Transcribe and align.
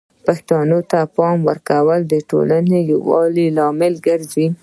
پښتو 0.25 0.55
ته 0.91 0.99
د 1.05 1.09
پام 1.15 1.37
ورکول 1.49 1.99
د 2.05 2.13
ټولنې 2.29 2.79
د 2.83 2.87
یووالي 2.91 3.45
لامل 3.57 3.93
ګرځي. 4.07 4.47